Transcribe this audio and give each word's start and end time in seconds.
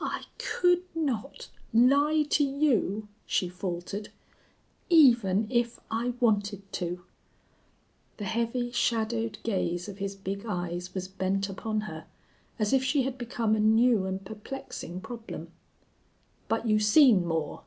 "I 0.00 0.22
could 0.38 0.84
not 0.94 1.50
lie 1.74 2.22
to 2.30 2.42
you," 2.42 3.08
she 3.26 3.50
faltered, 3.50 4.08
"even 4.88 5.46
if 5.50 5.78
I 5.90 6.14
wanted 6.18 6.62
to." 6.72 7.04
The 8.16 8.24
heavy, 8.24 8.70
shadowed 8.70 9.36
gaze 9.42 9.86
of 9.86 9.98
his 9.98 10.14
big 10.16 10.46
eyes 10.46 10.94
was 10.94 11.08
bent 11.08 11.50
upon 11.50 11.82
her 11.82 12.06
as 12.58 12.72
if 12.72 12.82
she 12.82 13.02
had 13.02 13.18
become 13.18 13.54
a 13.54 13.60
new 13.60 14.06
and 14.06 14.24
perplexing 14.24 15.02
problem. 15.02 15.52
"But 16.48 16.66
you 16.66 16.78
seen 16.78 17.26
Moore?" 17.26 17.64